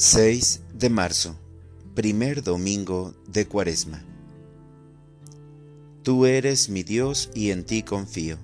[0.00, 1.36] 6 de marzo,
[1.96, 4.00] primer domingo de Cuaresma.
[6.04, 8.38] Tú eres mi Dios y en ti confío.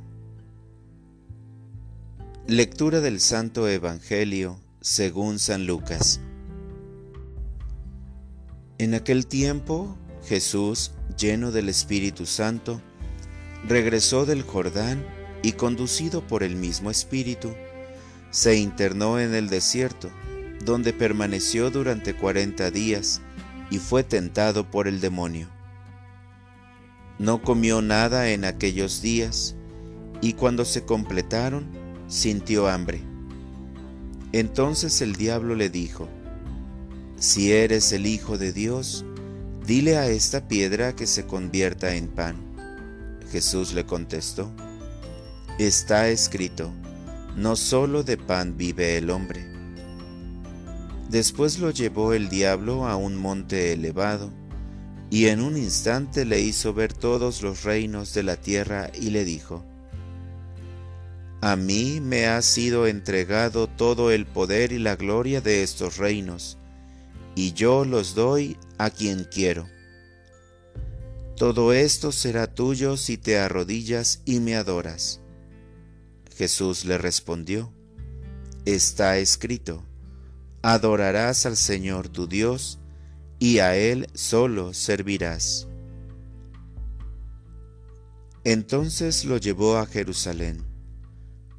[2.49, 6.19] Lectura del Santo Evangelio según San Lucas.
[8.78, 9.96] En aquel tiempo,
[10.27, 12.82] Jesús, lleno del Espíritu Santo,
[13.68, 15.06] regresó del Jordán
[15.45, 17.55] y conducido por el mismo Espíritu,
[18.32, 20.10] se internó en el desierto
[20.64, 23.20] donde permaneció durante cuarenta días
[23.70, 25.48] y fue tentado por el demonio.
[27.18, 29.54] No comió nada en aquellos días
[30.20, 31.66] y cuando se completaron
[32.09, 33.00] sintió hambre.
[34.32, 36.09] Entonces el diablo le dijo,
[37.18, 39.04] Si eres el Hijo de Dios,
[39.66, 42.37] dile a esta piedra que se convierta en pan.
[43.30, 44.52] Jesús le contestó,
[45.59, 46.73] Está escrito,
[47.37, 49.54] no solo de pan vive el hombre
[51.09, 54.33] Después lo llevó el diablo a un monte elevado,
[55.10, 59.25] y en un instante le hizo ver todos los reinos de la tierra y le
[59.25, 59.65] dijo,
[61.41, 66.59] A mí me ha sido entregado todo el poder y la gloria de estos reinos,
[67.37, 69.69] y yo los doy a quien quiero.
[71.37, 75.21] Todo esto será tuyo si te arrodillas y me adoras.
[76.37, 77.73] Jesús le respondió,
[78.65, 79.85] Está escrito,
[80.65, 82.81] adorarás al Señor tu Dios,
[83.39, 85.69] y a Él solo servirás.
[88.45, 90.65] Entonces lo llevó a Jerusalén,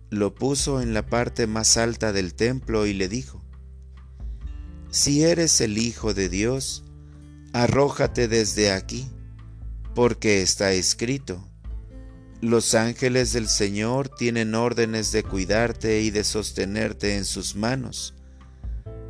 [0.09, 3.45] lo puso en la parte más alta del templo y le dijo,
[4.89, 6.83] Si eres el Hijo de Dios,
[7.53, 9.08] arrójate desde aquí,
[9.94, 11.48] porque está escrito,
[12.42, 18.16] los ángeles del Señor tienen órdenes de cuidarte y de sostenerte en sus manos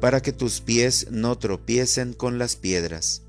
[0.06, 3.24] para que tus pies no tropiecen con las piedras.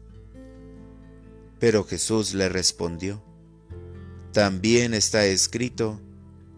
[1.59, 3.23] Pero Jesús le respondió,
[4.35, 6.03] También está escrito,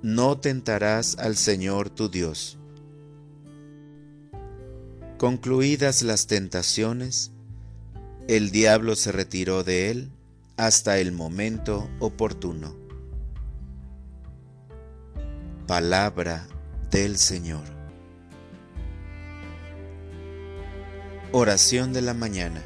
[0.03, 2.59] no tentarás al Señor tu Dios.
[5.19, 7.31] Concluidas las tentaciones,
[8.27, 10.11] el diablo se retiró de él
[10.57, 12.75] hasta el momento oportuno.
[15.69, 16.49] Palabra
[16.91, 17.78] del Señor.
[21.31, 22.63] Oración de la mañana.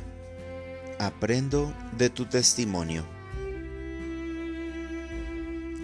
[1.01, 3.05] Aprendo de tu testimonio.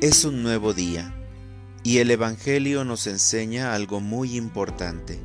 [0.00, 1.12] Es un nuevo día
[1.82, 5.18] y el Evangelio nos enseña algo muy importante.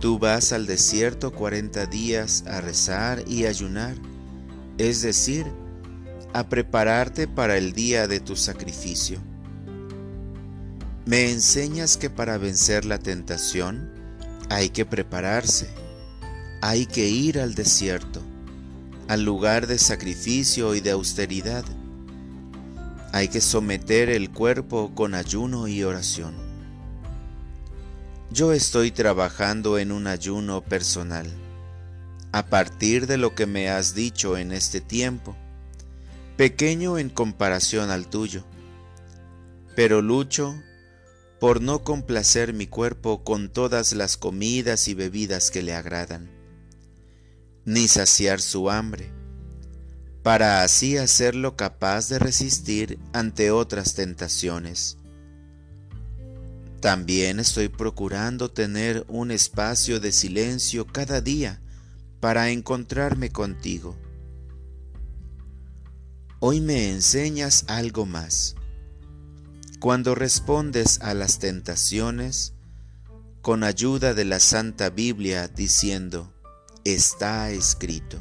[0.00, 3.94] Tú vas al desierto 40 días a rezar y ayunar,
[4.78, 5.46] es decir,
[6.32, 9.20] a prepararte para el día de tu sacrificio.
[11.04, 13.92] Me enseñas que para vencer la tentación
[14.50, 15.85] hay que prepararse
[16.60, 18.22] hay que ir al desierto,
[19.08, 21.64] al lugar de sacrificio y de austeridad.
[23.12, 26.34] Hay que someter el cuerpo con ayuno y oración.
[28.30, 31.30] Yo estoy trabajando en un ayuno personal,
[32.32, 35.36] a partir de lo que me has dicho en este tiempo,
[36.36, 38.44] pequeño en comparación al tuyo,
[39.74, 40.54] pero lucho
[41.38, 46.35] por no complacer mi cuerpo con todas las comidas y bebidas que le agradan
[47.66, 49.12] ni saciar su hambre,
[50.22, 54.96] para así hacerlo capaz de resistir ante otras tentaciones.
[56.80, 61.60] También estoy procurando tener un espacio de silencio cada día
[62.20, 63.96] para encontrarme contigo.
[66.38, 68.54] Hoy me enseñas algo más.
[69.80, 72.52] Cuando respondes a las tentaciones,
[73.42, 76.35] con ayuda de la Santa Biblia diciendo,
[76.94, 78.18] está escrito.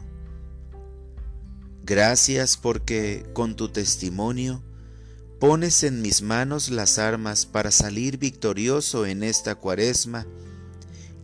[1.83, 4.63] Gracias porque con tu testimonio
[5.39, 10.25] pones en mis manos las armas para salir victorioso en esta cuaresma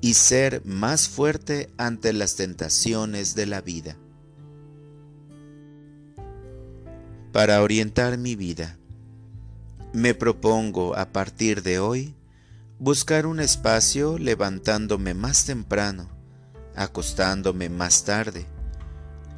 [0.02, 3.98] y ser más fuerte ante las tentaciones de la vida.
[7.32, 8.78] Para orientar mi vida,
[9.94, 12.14] me propongo a partir de hoy
[12.78, 16.21] buscar un espacio levantándome más temprano
[16.76, 18.46] acostándome más tarde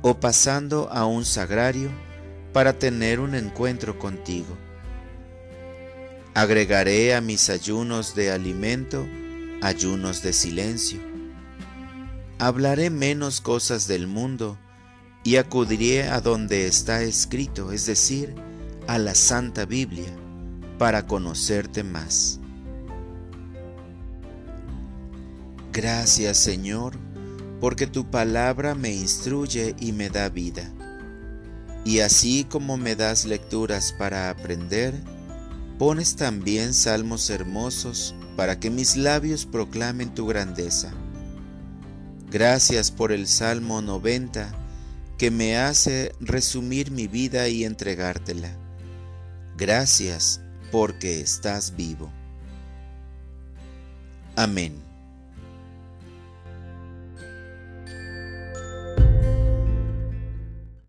[0.02, 1.90] o pasando a un sagrario
[2.52, 4.58] para tener un encuentro contigo.
[6.34, 9.06] Agregaré a mis ayunos de alimento
[9.64, 11.00] ayunos de silencio.
[12.38, 14.58] Hablaré menos cosas del mundo
[15.24, 18.36] y acudiré a donde está escrito, es decir,
[18.88, 20.14] a la Santa Biblia,
[20.78, 22.42] para conocerte más.
[25.72, 26.98] Gracias Señor,
[27.64, 30.70] porque tu palabra me instruye y me da vida.
[31.86, 34.94] Y así como me das lecturas para aprender,
[35.80, 40.92] pones también salmos hermosos para que mis labios proclamen tu grandeza.
[42.30, 44.52] Gracias por el Salmo 90
[45.18, 48.58] que me hace resumir mi vida y entregártela.
[49.56, 52.12] Gracias porque estás vivo.
[54.36, 54.93] Amén.